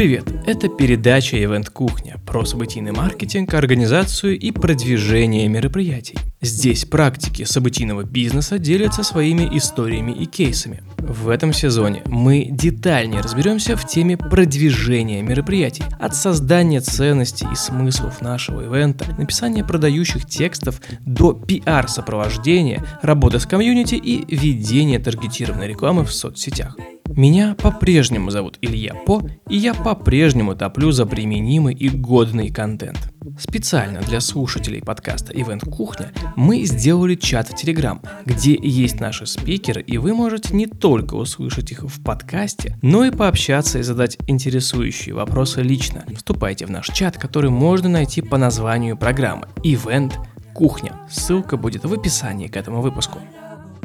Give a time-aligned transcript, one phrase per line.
[0.00, 0.24] Привет!
[0.46, 6.16] Это передача Event Кухня про событийный маркетинг, организацию и продвижение мероприятий.
[6.40, 10.82] Здесь практики событийного бизнеса делятся своими историями и кейсами.
[10.96, 18.22] В этом сезоне мы детальнее разберемся в теме продвижения мероприятий, от создания ценностей и смыслов
[18.22, 26.12] нашего ивента, написания продающих текстов до пиар-сопровождения, работы с комьюнити и ведения таргетированной рекламы в
[26.14, 26.74] соцсетях.
[27.16, 33.12] Меня по-прежнему зовут Илья По, и я по-прежнему топлю за применимый и годный контент.
[33.36, 39.82] Специально для слушателей подкаста Event Кухня мы сделали чат в Telegram, где есть наши спикеры,
[39.82, 45.14] и вы можете не только услышать их в подкасте, но и пообщаться и задать интересующие
[45.14, 46.04] вопросы лично.
[46.14, 50.12] Вступайте в наш чат, который можно найти по названию программы Event
[50.54, 50.92] Кухня.
[51.10, 53.18] Ссылка будет в описании к этому выпуску.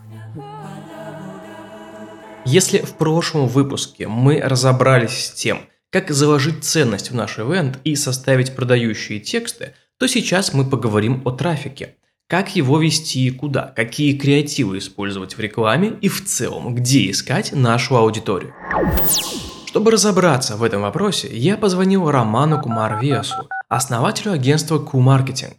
[2.45, 5.59] Если в прошлом выпуске мы разобрались с тем,
[5.89, 11.31] как заложить ценность в наш ивент и составить продающие тексты, то сейчас мы поговорим о
[11.31, 11.95] трафике.
[12.27, 17.53] Как его вести и куда, какие креативы использовать в рекламе и в целом, где искать
[17.53, 18.53] нашу аудиторию.
[19.77, 25.53] Чтобы разобраться в этом вопросе, я позвонил Роману Кумарвесу, основателю агентства Q-Marketing.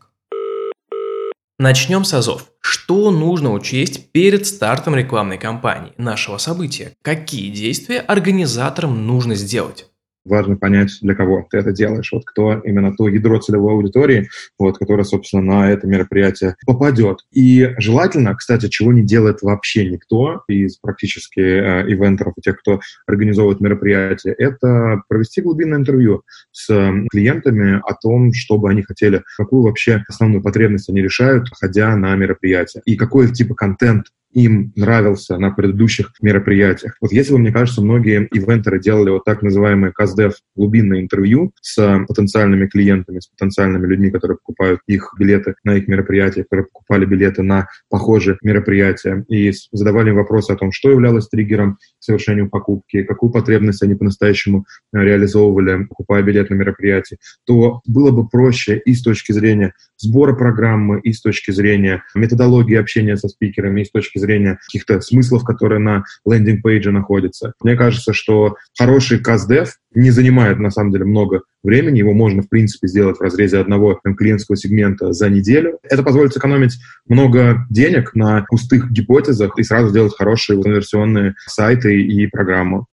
[1.60, 2.46] Начнем с азов.
[2.60, 6.94] Что нужно учесть перед стартом рекламной кампании нашего события?
[7.02, 9.86] Какие действия организаторам нужно сделать?
[10.28, 14.28] Важно понять, для кого ты это делаешь, вот кто именно то ядро целевой аудитории,
[14.58, 17.20] вот, которое, собственно, на это мероприятие попадет.
[17.32, 22.80] И желательно, кстати, чего не делает вообще никто из практически э, ивентеров и тех, кто
[23.06, 26.22] организовывает мероприятие, это провести глубинное интервью
[26.52, 26.68] с
[27.10, 32.14] клиентами о том, что бы они хотели, какую вообще основную потребность они решают, ходя на
[32.16, 34.06] мероприятие, и какой типа контент
[34.44, 36.96] им нравился на предыдущих мероприятиях.
[37.00, 42.04] Вот если бы, мне кажется, многие ивентеры делали вот так называемые КАЗДЕВ глубинное интервью с
[42.06, 47.42] потенциальными клиентами, с потенциальными людьми, которые покупают их билеты на их мероприятия, которые покупали билеты
[47.42, 53.32] на похожие мероприятия, и задавали вопросы о том, что являлось триггером к совершению покупки, какую
[53.32, 59.02] потребность они по-настоящему э, реализовывали, покупая билет на мероприятие, то было бы проще и с
[59.02, 64.18] точки зрения сбора программы, и с точки зрения методологии общения со спикерами, и с точки
[64.18, 67.52] зрения каких-то смыслов, которые на лендинг-пейдже находятся.
[67.62, 71.98] Мне кажется, что хороший CastDev не занимает, на самом деле, много времени.
[71.98, 75.78] Его можно, в принципе, сделать в разрезе одного там, клиентского сегмента за неделю.
[75.82, 76.78] Это позволит сэкономить
[77.08, 82.86] много денег на пустых гипотезах и сразу сделать хорошие конверсионные сайты и программу.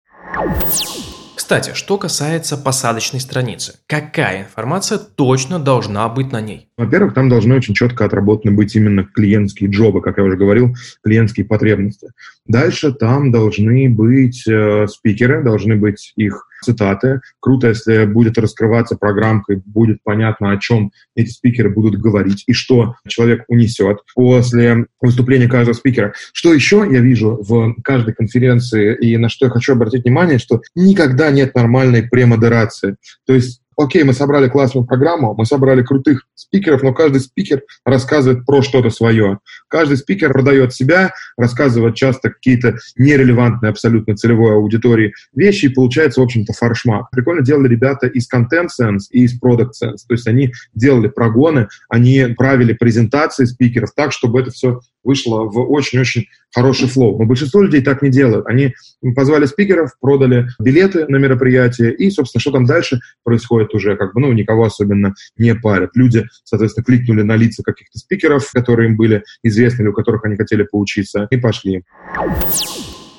[1.52, 6.70] Кстати, что касается посадочной страницы, какая информация точно должна быть на ней?
[6.78, 11.44] Во-первых, там должны очень четко отработаны быть именно клиентские джобы, как я уже говорил, клиентские
[11.44, 12.08] потребности.
[12.46, 17.20] Дальше там должны быть э, спикеры, должны быть их цитаты.
[17.40, 22.96] Круто, если будет раскрываться программка, будет понятно, о чем эти спикеры будут говорить и что
[23.08, 26.14] человек унесет после выступления каждого спикера.
[26.32, 30.62] Что еще я вижу в каждой конференции и на что я хочу обратить внимание, что
[30.74, 32.96] никогда нет нормальной премодерации.
[33.26, 38.44] То есть окей, мы собрали классную программу, мы собрали крутых спикеров, но каждый спикер рассказывает
[38.44, 39.38] про что-то свое.
[39.68, 46.24] Каждый спикер продает себя, рассказывает часто какие-то нерелевантные абсолютно целевой аудитории вещи, и получается, в
[46.24, 47.10] общем-то, фаршмак.
[47.10, 49.98] Прикольно делали ребята из Content Sense и из Product Sense.
[50.06, 55.58] То есть они делали прогоны, они правили презентации спикеров так, чтобы это все вышло в
[55.70, 57.18] очень-очень хороший флоу.
[57.18, 58.46] Но большинство людей так не делают.
[58.46, 58.74] Они
[59.14, 64.20] позвали спикеров, продали билеты на мероприятие, и, собственно, что там дальше происходит уже, как бы,
[64.20, 65.90] ну, никого особенно не парят.
[65.94, 70.36] Люди, соответственно, кликнули на лица каких-то спикеров, которые им были известны или у которых они
[70.36, 71.84] хотели поучиться, и пошли.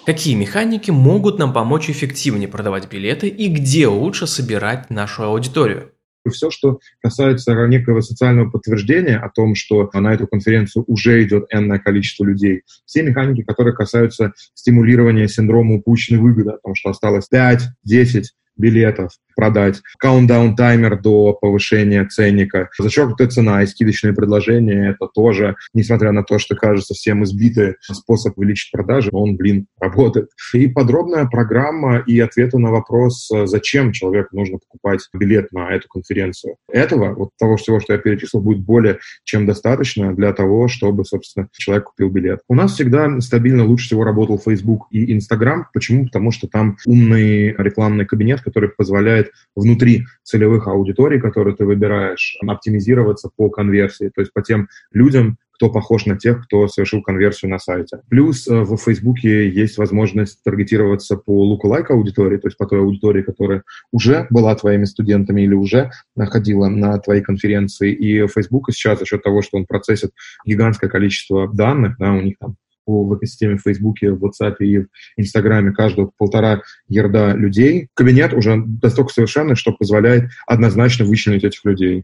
[0.06, 5.92] Какие механики могут нам помочь эффективнее продавать билеты и где лучше собирать нашу аудиторию?
[6.30, 11.80] Все, что касается некого социального подтверждения о том, что на эту конференцию уже идет энное
[11.80, 17.62] количество людей, все механики, которые касаются стимулирования синдрома упущенной выгоды, о том, что осталось 5,
[17.84, 26.12] 10, билетов продать, каундаун-таймер до повышения ценника, зачеркнутая цена и скидочные предложения, это тоже, несмотря
[26.12, 30.30] на то, что кажется всем избитый способ увеличить продажи, он, блин, работает.
[30.54, 36.56] И подробная программа и ответы на вопрос, зачем человеку нужно покупать билет на эту конференцию.
[36.72, 41.48] Этого, вот того всего, что я перечислил, будет более чем достаточно для того, чтобы, собственно,
[41.54, 42.42] человек купил билет.
[42.48, 45.68] У нас всегда стабильно лучше всего работал Facebook и Instagram.
[45.74, 46.06] Почему?
[46.06, 49.23] Потому что там умный рекламный кабинет, который позволяет
[49.56, 55.70] внутри целевых аудиторий, которые ты выбираешь, оптимизироваться по конверсии, то есть по тем людям, кто
[55.70, 58.02] похож на тех, кто совершил конверсию на сайте.
[58.10, 63.22] Плюс э, в Фейсбуке есть возможность таргетироваться по луку-лайк аудитории, то есть по той аудитории,
[63.22, 67.94] которая уже была твоими студентами или уже находила на твоей конференции.
[67.94, 70.12] И Facebook сейчас за счет того, что он процессит
[70.46, 74.88] гигантское количество данных, да, у них там в экосистеме в Фейсбуке, в WhatsApp и в
[75.18, 77.88] Инстаграме каждого полтора ярда людей.
[77.94, 82.04] Кабинет уже настолько совершенный, что позволяет однозначно вычленить этих людей.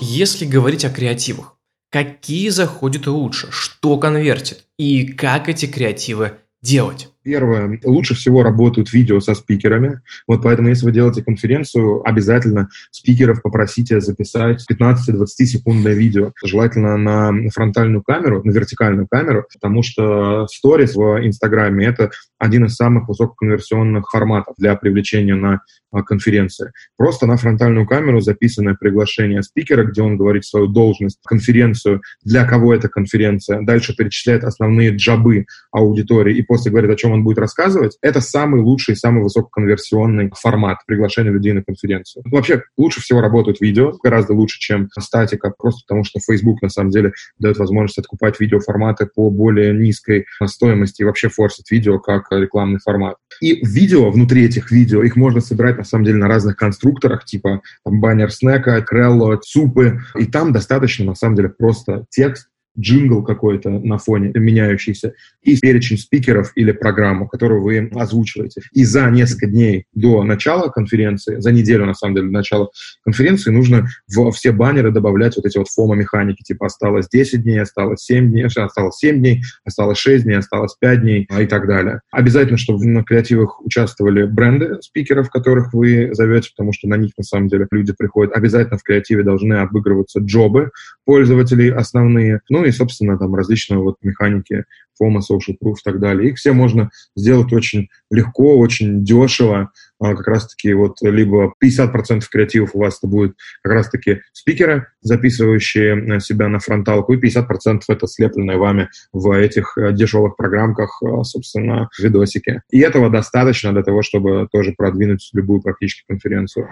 [0.00, 1.56] Если говорить о креативах,
[1.90, 6.32] какие заходят лучше, что конвертит и как эти креативы
[6.62, 7.13] делать?
[7.24, 10.02] Первое, лучше всего работают видео со спикерами.
[10.28, 16.32] Вот поэтому, если вы делаете конференцию, обязательно спикеров попросите записать 15-20 секундное видео.
[16.44, 22.74] Желательно на фронтальную камеру, на вертикальную камеру, потому что сторис в Инстаграме— это один из
[22.74, 26.72] самых высококонверсионных форматов для привлечения на а, конференции.
[26.98, 32.74] Просто на фронтальную камеру записанное приглашение спикера, где он говорит свою должность, конференцию, для кого
[32.74, 37.96] эта конференция, дальше перечисляет основные джабы аудитории и после говорит, о чем он будет рассказывать,
[38.02, 42.22] это самый лучший, самый высококонверсионный формат приглашения людей на конференцию.
[42.26, 46.90] Вообще, лучше всего работают видео, гораздо лучше, чем статика, просто потому что Facebook, на самом
[46.90, 52.80] деле, дает возможность откупать видеоформаты по более низкой стоимости и вообще форсит видео как рекламный
[52.84, 53.16] формат.
[53.40, 57.62] И видео, внутри этих видео, их можно собирать, на самом деле, на разных конструкторах, типа
[57.84, 62.48] там, баннер снека, крелло, супы, и там достаточно, на самом деле, просто текст,
[62.78, 68.62] джингл какой-то на фоне меняющийся, и перечень спикеров или программу, которую вы озвучиваете.
[68.72, 72.70] И за несколько дней до начала конференции, за неделю, на самом деле, до начала
[73.04, 78.02] конференции, нужно в все баннеры добавлять вот эти вот фома-механики, типа осталось 10 дней, осталось
[78.02, 82.00] 7 дней, осталось 7 дней, осталось 6 дней, осталось 5 дней и так далее.
[82.10, 87.24] Обязательно, чтобы на креативах участвовали бренды спикеров, которых вы зовете, потому что на них, на
[87.24, 88.34] самом деле, люди приходят.
[88.34, 90.70] Обязательно в креативе должны обыгрываться джобы
[91.04, 92.40] пользователей основные.
[92.48, 94.64] Ну и, собственно, там различные вот механики
[95.00, 96.30] FOMO, Social Proof и так далее.
[96.30, 99.70] Их все можно сделать очень легко, очень дешево.
[100.00, 106.16] А, как раз-таки вот либо 50% креативов у вас это будет как раз-таки спикеры, записывающие
[106.16, 111.22] э, себя на фронталку, и 50% это слепленные вами в этих э, дешевых программках, э,
[111.22, 112.62] собственно, видосики.
[112.70, 116.68] И этого достаточно для того, чтобы тоже продвинуть любую практически конференцию.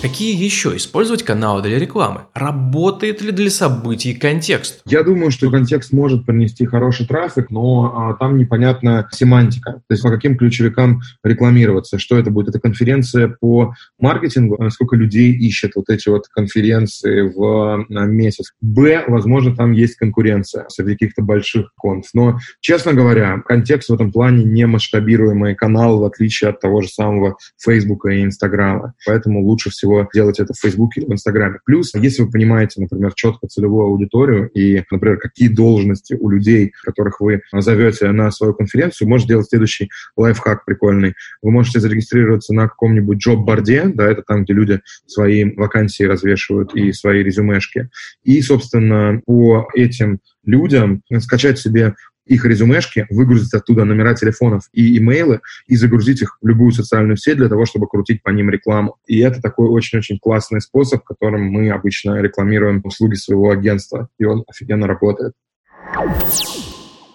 [0.00, 2.22] Какие еще использовать каналы для рекламы?
[2.34, 4.82] Работает ли для событий контекст?
[4.86, 9.72] Я думаю, что контекст может принести хороший трафик, но а, там непонятна семантика.
[9.72, 12.48] То есть по каким ключевикам рекламироваться, что это будет.
[12.48, 18.52] Это конференция по маркетингу, сколько людей ищет вот эти вот конференции в а, месяц.
[18.60, 22.06] Б, возможно, там есть конкуренция среди каких-то больших конф.
[22.14, 26.88] Но, честно говоря, контекст в этом плане не масштабируемый канал, в отличие от того же
[26.88, 28.94] самого Фейсбука и Инстаграма.
[29.06, 31.58] Поэтому лучше всего делать это в Фейсбуке или в Инстаграме.
[31.64, 37.20] Плюс, если вы понимаете, например, четко целевую аудиторию и, например, какие должности у людей, которых
[37.20, 41.14] вы зовете на свою конференцию, можете делать следующий лайфхак прикольный.
[41.42, 46.74] Вы можете зарегистрировать зарегистрироваться на каком-нибудь джоб-борде, да, это там, где люди свои вакансии развешивают
[46.74, 47.90] и свои резюмешки,
[48.22, 55.40] и, собственно, по этим людям скачать себе их резюмешки, выгрузить оттуда номера телефонов и имейлы
[55.66, 58.96] и загрузить их в любую социальную сеть для того, чтобы крутить по ним рекламу.
[59.06, 64.44] И это такой очень-очень классный способ, которым мы обычно рекламируем услуги своего агентства, и он
[64.46, 65.32] офигенно работает.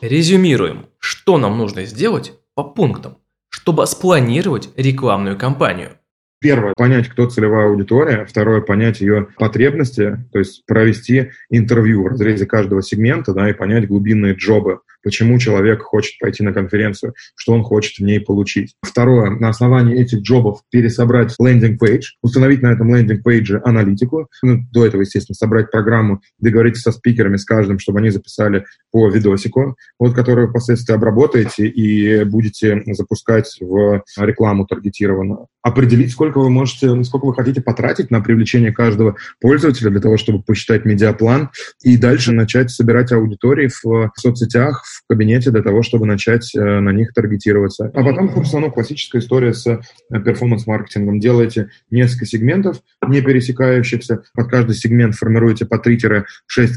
[0.01, 3.17] Резюмируем, что нам нужно сделать по пунктам,
[3.57, 5.97] чтобы спланировать рекламную кампанию.
[6.39, 8.23] Первое, понять, кто целевая аудитория.
[8.25, 13.87] Второе, понять ее потребности, то есть провести интервью в разрезе каждого сегмента, да, и понять
[13.87, 18.75] глубинные джобы, почему человек хочет пойти на конференцию, что он хочет в ней получить.
[18.81, 23.61] Второе, на основании этих job ов пересобрать landing page, установить на этом landing page е
[23.63, 28.65] аналитику, ну, до этого, естественно, собрать программу, договориться со спикерами, с каждым, чтобы они записали
[28.91, 35.47] по видосику, вот, который впоследствии обработаете и будете запускать в рекламу таргетированную.
[35.61, 40.43] Определить, сколько вы можете, сколько вы хотите потратить на привлечение каждого пользователя для того, чтобы
[40.43, 41.49] посчитать медиаплан
[41.81, 46.91] и дальше начать собирать аудитории в соцсетях, в кабинете для того, чтобы начать э, на
[46.91, 47.91] них таргетироваться.
[47.93, 51.19] А потом, собственно, классическая история с э, перформанс-маркетингом.
[51.19, 54.23] Делаете несколько сегментов, не пересекающихся.
[54.33, 56.23] Под каждый сегмент формируете по 3-6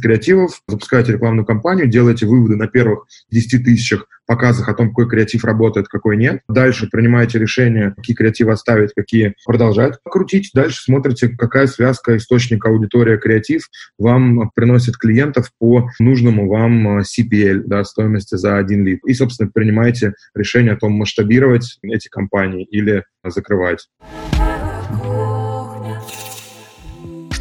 [0.03, 5.45] креативов, запускаете рекламную кампанию, делаете выводы на первых 10 тысячах показах о том, какой креатив
[5.45, 6.43] работает, какой нет.
[6.49, 10.51] Дальше принимаете решение, какие креативы оставить, какие продолжать крутить.
[10.55, 13.69] Дальше смотрите, какая связка источника аудитория креатив
[13.99, 19.01] вам приносит клиентов по нужному вам э, CPL, да, стоимости за один лид.
[19.05, 23.89] И, собственно, принимаете решение о том, масштабировать эти компании или закрывать.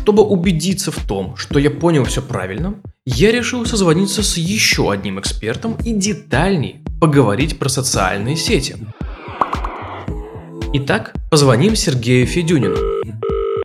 [0.10, 5.20] Чтобы убедиться в том, что я понял все правильно, я решил созвониться с еще одним
[5.20, 8.76] экспертом и детальней поговорить про социальные сети.
[10.74, 12.76] Итак, позвоним Сергею Федюнину,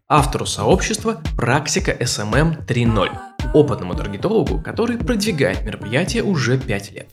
[0.06, 3.08] автору сообщества «Практика SMM 3.0»,
[3.54, 7.08] опытному таргетологу, который продвигает мероприятие уже 5 лет.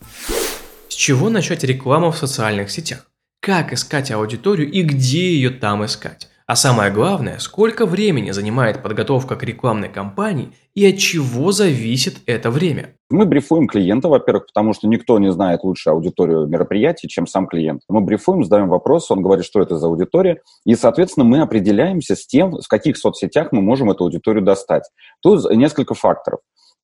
[0.90, 3.08] С чего начать рекламу в социальных сетях?
[3.40, 6.28] Как искать аудиторию и где ее там искать?
[6.52, 12.52] А самое главное, сколько времени занимает подготовка к рекламной кампании и от чего зависит это
[12.52, 12.96] время?
[13.10, 17.84] Мы брифуем клиента, во-первых, потому что никто не знает лучше аудиторию мероприятий, чем сам клиент.
[17.88, 22.28] Мы брифуем, задаем вопрос, он говорит, что это за аудитория, и, соответственно, мы определяемся с
[22.28, 24.84] тем, в каких соцсетях мы можем эту аудиторию достать.
[25.22, 26.42] Тут несколько факторов.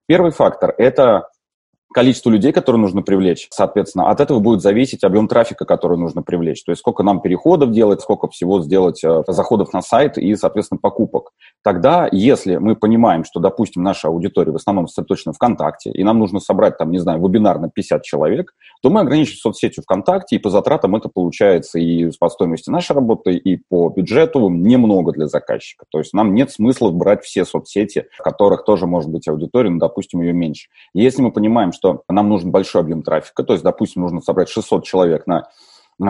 [0.08, 1.28] Первый фактор– это
[1.94, 3.48] количество людей, которые нужно привлечь.
[3.52, 6.64] Соответственно, от этого будет зависеть объем трафика, который нужно привлечь.
[6.64, 10.80] То есть сколько нам переходов делать, сколько всего сделать э, заходов на сайт и, соответственно,
[10.80, 11.32] покупок.
[11.64, 16.40] Тогда, если мы понимаем, что, допустим, наша аудитория в основном сосредоточена ВКонтакте, и нам нужно
[16.40, 20.50] собрать там, не знаю, вебинар на 50 человек, то мы ограничим соцсетью ВКонтакте, и по
[20.50, 25.86] затратам это получается и по стоимости нашей работы, и по бюджету немного для заказчика.
[25.90, 29.80] То есть нам нет смысла брать все соцсети, в которых тоже может быть аудитория, но,
[29.80, 30.70] допустим, ее меньше.
[30.94, 34.84] Если мы понимаем, что нам нужен большой объем трафика, то есть, допустим, нужно собрать 600
[34.84, 35.48] человек на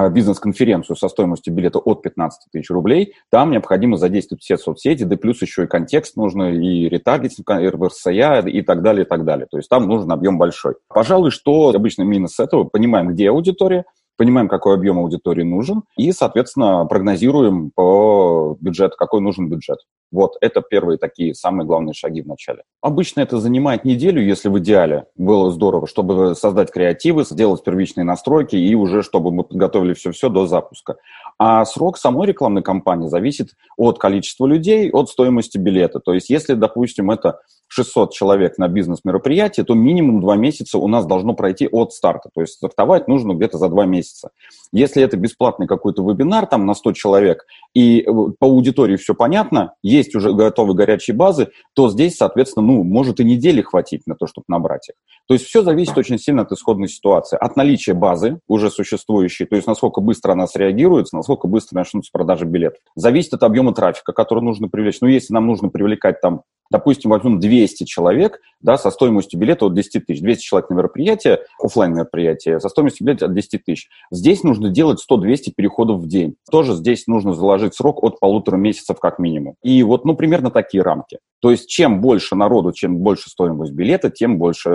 [0.10, 5.42] бизнес-конференцию со стоимостью билета от 15 тысяч рублей, там необходимо задействовать все соцсети, да плюс
[5.42, 9.48] еще и контекст нужно, и ретаргетинг, РВРСЯ и так далее, и так далее.
[9.50, 10.76] То есть там нужен объем большой.
[10.90, 13.86] Пожалуй, что обычно минус этого, понимаем, где аудитория,
[14.18, 19.80] понимаем, какой объем аудитории нужен, и, соответственно, прогнозируем по бюджету, какой нужен бюджет.
[20.12, 22.64] Вот, это первые такие самые главные шаги в начале.
[22.82, 28.56] Обычно это занимает неделю, если в идеале было здорово, чтобы создать креативы, сделать первичные настройки
[28.56, 30.96] и уже чтобы мы подготовили все-все до запуска.
[31.38, 36.00] А срок самой рекламной кампании зависит от количества людей, от стоимости билета.
[36.00, 41.06] То есть если, допустим, это 600 человек на бизнес-мероприятие, то минимум 2 месяца у нас
[41.06, 42.30] должно пройти от старта.
[42.34, 44.30] То есть стартовать нужно где-то за 2 месяца.
[44.72, 48.04] Если это бесплатный какой-то вебинар там на 100 человек, и э,
[48.40, 53.24] по аудитории все понятно, есть уже готовые горячие базы, то здесь, соответственно, ну, может и
[53.24, 54.96] недели хватить на то, чтобы набрать их.
[55.28, 57.38] То есть все зависит очень сильно от исходной ситуации.
[57.38, 62.46] От наличия базы уже существующей, то есть насколько быстро она среагирует, насколько быстро начнутся продажи
[62.46, 62.80] билетов.
[62.96, 64.98] Зависит от объема трафика, который нужно привлечь.
[65.02, 69.74] Ну, если нам нужно привлекать там допустим, возьмем 200 человек да, со стоимостью билета от
[69.74, 70.22] 10 тысяч.
[70.22, 73.90] 200 человек на мероприятие, офлайн мероприятие, со стоимостью билета от 10 тысяч.
[74.12, 76.36] Здесь нужно делать 100-200 переходов в день.
[76.52, 79.56] Тоже здесь нужно заложить срок от полутора месяцев как минимум.
[79.64, 81.20] И вот, ну, примерно такие рамки.
[81.42, 84.70] То есть чем больше народу, чем больше стоимость билета, тем больше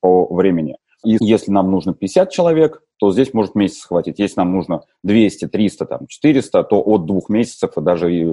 [0.00, 0.76] по времени.
[1.04, 4.20] И если нам нужно 50 человек, то здесь может месяц хватить.
[4.20, 8.24] Если нам нужно 200, 300, там, 400, то от двух месяцев и даже и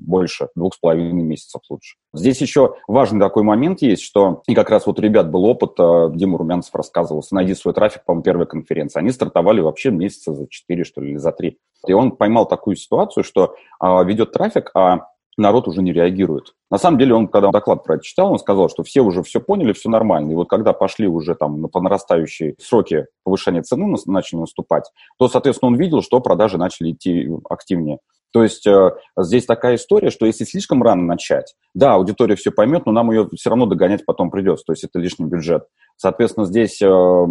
[0.00, 1.96] больше, двух с половиной месяцев лучше.
[2.12, 5.72] Здесь еще важный такой момент есть, что, и как раз вот у ребят был опыт,
[5.78, 8.98] э, Дима Румянцев рассказывал, «Найди свой трафик», по-моему, первой конференции.
[8.98, 11.56] Они стартовали вообще месяца за 4, что ли, или за 3.
[11.86, 16.54] И он поймал такую ситуацию, что а, ведет трафик, а народ уже не реагирует.
[16.70, 19.40] На самом деле, он, когда доклад про это читал, он сказал, что все уже все
[19.40, 20.32] поняли, все нормально.
[20.32, 25.68] И вот когда пошли уже там по нарастающей сроки повышения цены начали наступать, то, соответственно,
[25.68, 27.98] он видел, что продажи начали идти активнее.
[28.32, 32.86] То есть э, здесь такая история, что если слишком рано начать, да, аудитория все поймет,
[32.86, 35.64] но нам ее все равно догонять потом придется, то есть это лишний бюджет.
[35.96, 37.26] Соответственно, здесь, э,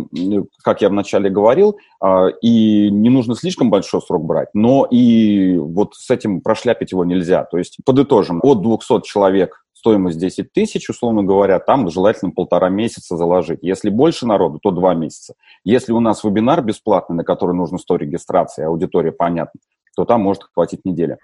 [0.63, 2.07] как я вначале говорил, э,
[2.41, 7.45] и не нужно слишком большой срок брать, но и вот с этим прошляпить его нельзя.
[7.45, 13.15] То есть подытожим, от 200 человек стоимость 10 тысяч, условно говоря, там желательно полтора месяца
[13.15, 13.59] заложить.
[13.61, 15.35] Если больше народу, то два месяца.
[15.63, 19.59] Если у нас вебинар бесплатный, на который нужно 100 регистраций, аудитория понятна,
[19.95, 21.17] то там может хватить недели.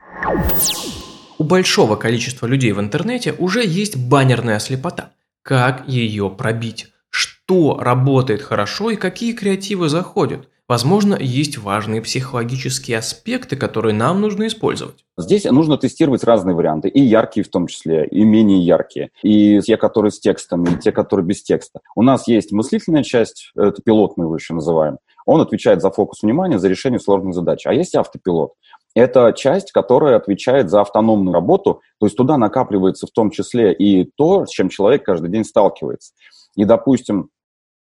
[1.38, 5.12] У большого количества людей в интернете уже есть баннерная слепота.
[5.42, 6.88] Как ее пробить?
[7.10, 10.50] Что работает хорошо и какие креативы заходят?
[10.68, 15.06] Возможно, есть важные психологические аспекты, которые нам нужно использовать.
[15.16, 19.78] Здесь нужно тестировать разные варианты, и яркие в том числе, и менее яркие, и те,
[19.78, 21.82] которые с текстом, и те, которые без текста.
[21.96, 26.22] У нас есть мыслительная часть, это пилот мы его еще называем, он отвечает за фокус
[26.24, 27.66] внимания, за решение сложных задач.
[27.66, 28.54] А есть автопилот.
[28.96, 34.10] Это часть, которая отвечает за автономную работу, то есть туда накапливается в том числе и
[34.16, 36.14] то, с чем человек каждый день сталкивается.
[36.56, 37.30] И, допустим,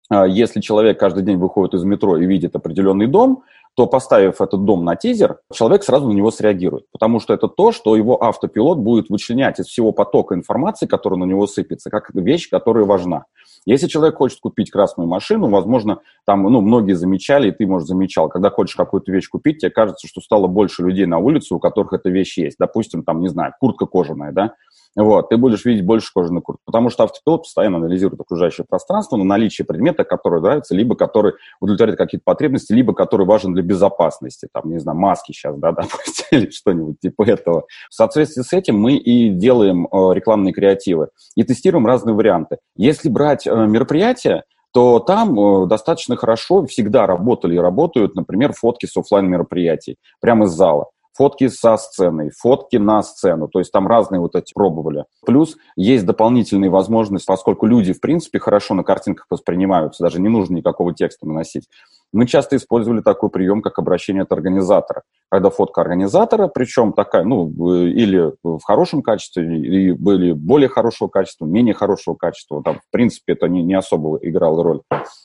[0.09, 3.43] а, если человек каждый день выходит из метро и видит определенный дом,
[3.77, 7.73] то поставив этот дом на тизер, человек сразу на него среагирует, потому что это то,
[7.73, 12.51] что его автопилот будет вычленять из всего потока информации, который на него сыпется, как вещь,
[12.51, 13.25] которая важна.
[13.67, 18.29] Если человек хочет купить красную машину, возможно, там, ну, многие замечали, и ты, может, замечал,
[18.29, 21.93] когда хочешь какую-то вещь купить, тебе кажется, что стало больше людей на улице, у которых
[21.93, 22.57] эта вещь есть.
[22.59, 24.55] Допустим, там, не знаю, куртка кожаная, да,
[24.97, 29.25] вот, ты будешь видеть больше кожаной куртки, потому что автопилот постоянно анализирует окружающее пространство на
[29.25, 34.71] наличие предмета, который нравится, либо который удовлетворяет какие-то потребности, либо который важен для безопасности, там,
[34.71, 37.67] не знаю, маски сейчас, да, допустим, или что-нибудь типа этого.
[37.89, 42.59] В соответствии с этим мы и делаем э, рекламные креативы и тестируем разные варианты.
[42.77, 48.87] Если брать э, мероприятия, то там э, достаточно хорошо всегда работали и работают, например, фотки
[48.87, 53.87] с офлайн мероприятий прямо из зала фотки со сценой, фотки на сцену, то есть там
[53.87, 55.05] разные вот эти пробовали.
[55.25, 60.57] Плюс есть дополнительные возможности, поскольку люди, в принципе, хорошо на картинках воспринимаются, даже не нужно
[60.57, 61.69] никакого текста наносить.
[62.13, 65.03] Мы часто использовали такой прием, как обращение от организатора.
[65.31, 67.49] Когда фотка организатора, причем такая, ну,
[67.87, 73.35] или в хорошем качестве, или были более хорошего качества, менее хорошего качества, там, в принципе,
[73.35, 74.81] это не, не особо играло роль.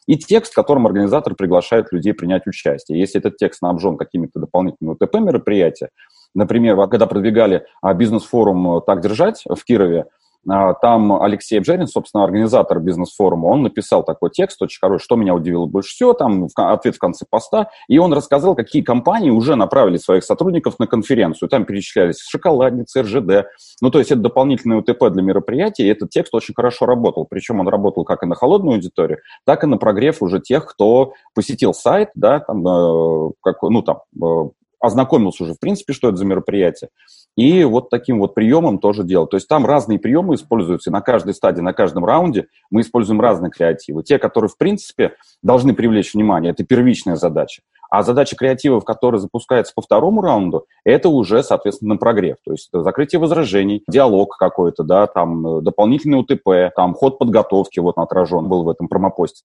[0.06, 3.00] И текст, которым организатор приглашает людей принять участие.
[3.00, 5.90] Если этот текст снабжен какими-то дополнительными УТП мероприятия,
[6.36, 10.06] например, когда продвигали а, бизнес-форум «Так держать» в Кирове,
[10.46, 15.66] там Алексей Бжерин, собственно, организатор бизнес-форума, он написал такой текст очень хороший, что меня удивило
[15.66, 20.24] больше всего, там ответ в конце поста, и он рассказал, какие компании уже направили своих
[20.24, 21.50] сотрудников на конференцию.
[21.50, 23.48] Там перечислялись шоколадницы, РЖД.
[23.82, 27.26] Ну, то есть это дополнительный УТП для мероприятия, и этот текст очень хорошо работал.
[27.26, 31.14] Причем он работал как и на холодную аудиторию, так и на прогрев уже тех, кто
[31.34, 36.18] посетил сайт, да, там, э, как, ну, там, э, ознакомился уже, в принципе, что это
[36.18, 36.90] за мероприятие.
[37.36, 39.28] И вот таким вот приемом тоже делал.
[39.28, 43.52] То есть там разные приемы используются, на каждой стадии, на каждом раунде мы используем разные
[43.52, 44.04] креативы.
[44.04, 47.62] Те, которые, в принципе, должны привлечь внимание, это первичная задача.
[47.90, 52.38] А задача креативов, которая запускается по второму раунду, это уже, соответственно, на прогрев.
[52.44, 57.80] То есть это закрытие возражений, диалог какой-то, да, там э, дополнительный УТП, там ход подготовки
[57.80, 59.44] вот отражен был в этом промопосте.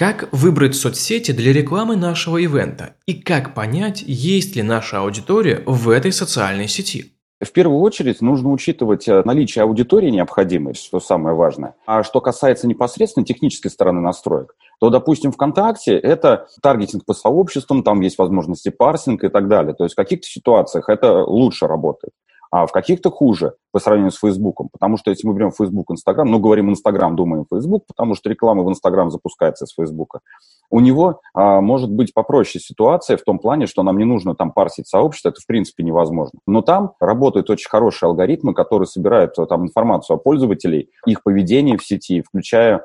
[0.00, 2.94] Как выбрать соцсети для рекламы нашего ивента?
[3.04, 7.12] И как понять, есть ли наша аудитория в этой социальной сети?
[7.38, 11.74] В первую очередь нужно учитывать э, наличие аудитории необходимой, что самое важное.
[11.84, 18.00] А что касается непосредственно технической стороны настроек, то, допустим, ВКонтакте это таргетинг по сообществам, там
[18.00, 19.74] есть возможности парсинга и так далее.
[19.74, 22.14] То есть в каких-то ситуациях это лучше работает
[22.50, 24.68] а в каких-то хуже по сравнению с Фейсбуком.
[24.72, 28.64] Потому что если мы берем Фейсбук, Инстаграм, ну, говорим Инстаграм, думаем Фейсбук, потому что реклама
[28.64, 30.20] в Инстаграм запускается с Фейсбука.
[30.68, 34.52] У него а, может быть попроще ситуация в том плане, что нам не нужно там
[34.52, 36.40] парсить сообщество, это в принципе невозможно.
[36.46, 41.84] Но там работают очень хорошие алгоритмы, которые собирают там информацию о пользователей, их поведении в
[41.84, 42.84] сети, включая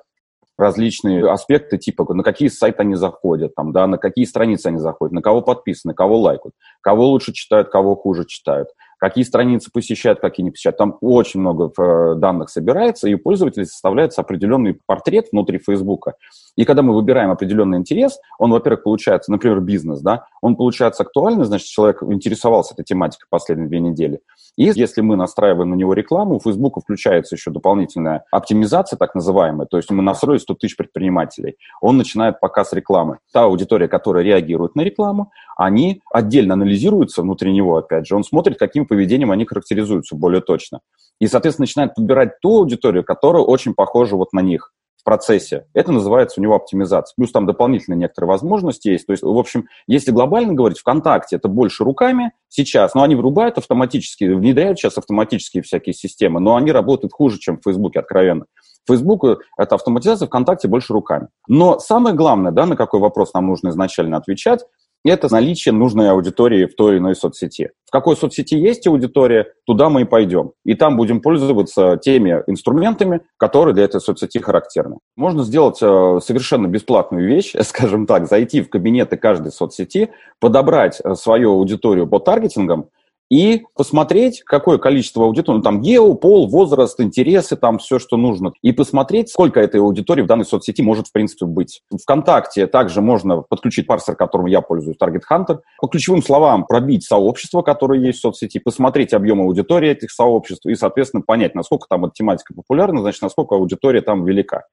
[0.58, 5.12] различные аспекты, типа на какие сайты они заходят, там, да, на какие страницы они заходят,
[5.12, 10.44] на кого подписаны, кого лайкают, кого лучше читают, кого хуже читают какие страницы посещают, какие
[10.44, 10.78] не посещают.
[10.78, 16.16] Там очень много э, данных собирается, и у пользователей составляется определенный портрет внутри Фейсбука.
[16.56, 21.46] И когда мы выбираем определенный интерес, он, во-первых, получается, например, бизнес, да, он получается актуальный,
[21.46, 24.22] значит, человек интересовался этой тематикой последние две недели.
[24.58, 29.68] И если мы настраиваем на него рекламу, у Facebook включается еще дополнительная оптимизация, так называемая,
[29.68, 33.20] то есть мы настроили 100 тысяч предпринимателей, он начинает показ рекламы.
[33.34, 38.58] Та аудитория, которая реагирует на рекламу, они отдельно анализируются внутри него, опять же, он смотрит,
[38.58, 40.80] каким поведением они характеризуются более точно.
[41.20, 44.72] И, соответственно, начинает подбирать ту аудиторию, которая очень похожа вот на них
[45.06, 45.68] процессе.
[45.74, 47.14] Это называется у него оптимизация.
[47.16, 49.06] Плюс там дополнительные некоторые возможности есть.
[49.06, 53.58] То есть, в общем, если глобально говорить, ВКонтакте это больше руками сейчас, но они врубают
[53.58, 58.46] автоматически, внедряют сейчас автоматические всякие системы, но они работают хуже, чем в Фейсбуке, откровенно.
[58.88, 61.28] Facebook это автоматизация, ВКонтакте больше руками.
[61.48, 64.66] Но самое главное, да, на какой вопрос нам нужно изначально отвечать,
[65.10, 67.72] это наличие нужной аудитории в той или иной соцсети.
[67.86, 70.52] В какой соцсети есть аудитория, туда мы и пойдем.
[70.64, 74.98] И там будем пользоваться теми инструментами, которые для этой соцсети характерны.
[75.16, 81.16] Можно сделать э, совершенно бесплатную вещь, скажем так, зайти в кабинеты каждой соцсети, подобрать э,
[81.16, 82.90] свою аудиторию по таргетингам
[83.30, 88.54] и посмотреть, какое количество аудитории, ну, там, гео, пол, возраст, интересы, там, все, что нужно,
[88.62, 91.82] и посмотреть, сколько этой аудитории в данной соцсети может, в принципе, быть.
[91.92, 97.62] ВКонтакте также можно подключить парсер, которым я пользуюсь, Target Hunter, по ключевым словам пробить сообщество,
[97.62, 102.14] которое есть в соцсети, посмотреть объем аудитории этих сообществ и, соответственно, понять, насколько там эта
[102.14, 104.64] тематика популярна, значит, насколько аудитория там велика.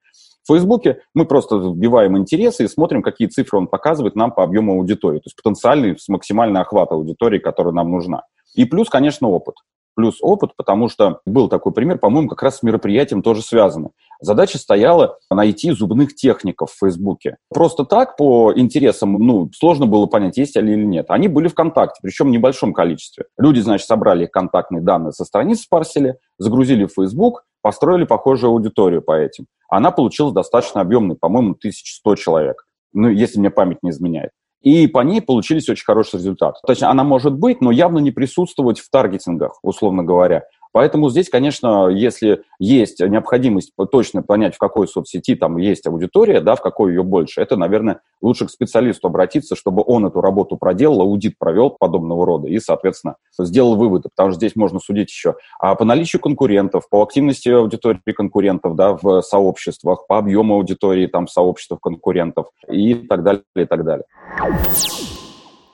[0.44, 4.72] В Фейсбуке мы просто вбиваем интересы и смотрим, какие цифры он показывает нам по объему
[4.72, 8.24] аудитории, то есть потенциальный максимальный охват аудитории, которая нам нужна.
[8.54, 9.56] И плюс, конечно, опыт.
[9.94, 13.90] Плюс опыт, потому что был такой пример, по-моему, как раз с мероприятием тоже связано.
[14.20, 17.36] Задача стояла найти зубных техников в Фейсбуке.
[17.50, 21.06] Просто так, по интересам, ну, сложно было понять, есть они или нет.
[21.08, 23.26] Они были ВКонтакте, причем в небольшом количестве.
[23.36, 29.12] Люди, значит, собрали контактные данные со страниц спарсили, загрузили в Facebook, построили похожую аудиторию по
[29.12, 29.46] этим.
[29.68, 32.64] Она получилась достаточно объемной, по-моему, 1100 человек.
[32.94, 34.30] Ну, если мне память не изменяет
[34.62, 36.60] и по ней получились очень хорошие результаты.
[36.66, 40.44] Точнее, она может быть, но явно не присутствовать в таргетингах, условно говоря.
[40.72, 46.54] Поэтому здесь, конечно, если есть необходимость точно понять, в какой соцсети там есть аудитория, да,
[46.54, 51.02] в какой ее больше, это, наверное, лучше к специалисту обратиться, чтобы он эту работу проделал,
[51.02, 55.74] аудит провел подобного рода и, соответственно, сделал выводы, потому что здесь можно судить еще а
[55.74, 61.30] по наличию конкурентов, по активности аудитории конкурентов да, в сообществах, по объему аудитории там, в
[61.30, 64.04] сообществах конкурентов и так далее, и так далее.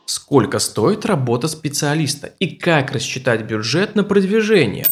[0.09, 4.87] Сколько стоит работа специалиста и как рассчитать бюджет на продвижение?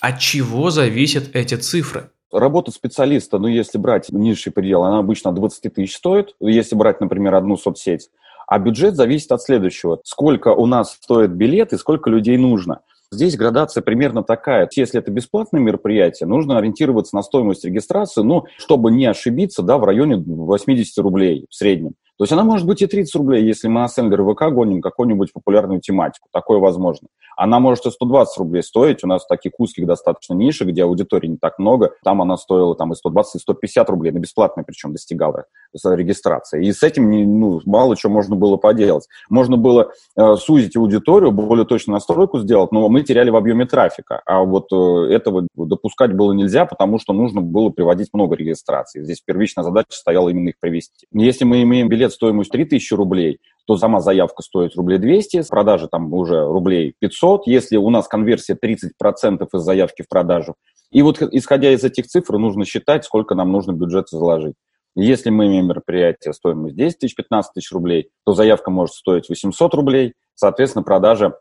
[0.00, 2.10] От чего зависят эти цифры?
[2.32, 7.36] Работа специалиста, ну, если брать низший предел, она обычно 20 тысяч стоит, если брать, например,
[7.36, 8.08] одну соцсеть.
[8.48, 10.00] А бюджет зависит от следующего.
[10.02, 12.80] Сколько у нас стоит билет и сколько людей нужно.
[13.12, 14.68] Здесь градация примерно такая.
[14.74, 19.84] Если это бесплатное мероприятие, нужно ориентироваться на стоимость регистрации, ну, чтобы не ошибиться, да, в
[19.84, 21.94] районе 80 рублей в среднем.
[22.18, 25.32] То есть она может быть и 30 рублей, если мы на сендер ВК гоним какую-нибудь
[25.32, 26.28] популярную тематику.
[26.32, 27.06] Такое возможно.
[27.36, 29.04] Она может и 120 рублей стоить.
[29.04, 31.92] У нас таких узких достаточно нишах, где аудитории не так много.
[32.02, 34.10] Там она стоила там, и 120, и 150 рублей.
[34.10, 35.44] На бесплатной причем достигала
[35.84, 36.60] регистрация.
[36.60, 39.06] И с этим ну, мало чего можно было поделать.
[39.30, 44.22] Можно было э, сузить аудиторию, более точную настройку сделать, но мы теряли в объеме трафика.
[44.26, 49.04] А вот э, этого допускать было нельзя, потому что нужно было приводить много регистраций.
[49.04, 51.06] Здесь первичная задача стояла именно их привести.
[51.12, 55.88] Если мы имеем билет стоимостью 3000 рублей, то сама заявка стоит рублей 200, с продажи
[55.88, 60.54] там уже рублей 500, если у нас конверсия 30% из заявки в продажу.
[60.90, 64.54] И вот исходя из этих цифр нужно считать, сколько нам нужно бюджета заложить.
[64.96, 69.74] Если мы имеем мероприятие стоимость 10 тысяч, 15 тысяч рублей, то заявка может стоить 800
[69.74, 71.34] рублей, соответственно, продажа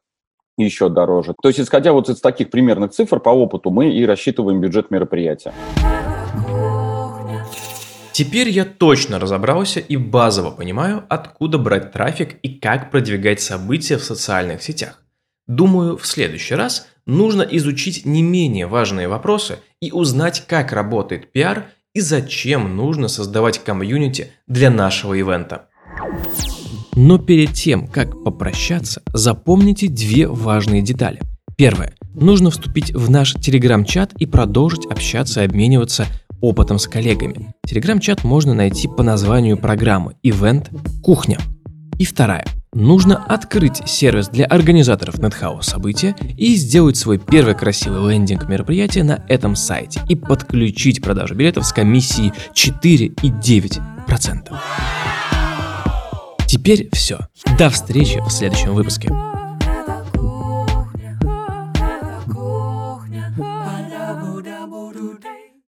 [0.57, 1.33] еще дороже.
[1.41, 5.53] То есть, исходя вот из таких примерных цифр по опыту, мы и рассчитываем бюджет мероприятия.
[8.17, 14.03] Теперь я точно разобрался и базово понимаю, откуда брать трафик и как продвигать события в
[14.03, 15.03] социальных сетях.
[15.45, 21.67] Думаю, в следующий раз нужно изучить не менее важные вопросы и узнать, как работает пиар
[21.93, 25.67] и зачем нужно создавать комьюнити для нашего ивента.
[26.95, 31.21] Но перед тем, как попрощаться, запомните две важные детали.
[31.55, 31.93] Первое.
[32.15, 36.07] Нужно вступить в наш телеграм-чат и продолжить общаться и обмениваться
[36.41, 37.53] опытом с коллегами.
[37.65, 40.69] Телеграм-чат можно найти по названию программы «Ивент
[41.03, 41.37] Кухня».
[41.99, 42.45] И вторая.
[42.73, 49.23] Нужно открыть сервис для организаторов NetHouse события и сделать свой первый красивый лендинг мероприятия на
[49.27, 54.53] этом сайте и подключить продажу билетов с комиссией 4,9%.
[56.45, 57.19] Теперь все.
[57.57, 59.09] До встречи в следующем выпуске.